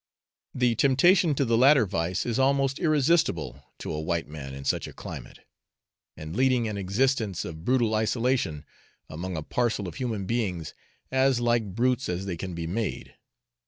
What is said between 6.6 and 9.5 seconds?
an existence of brutal isolation, among a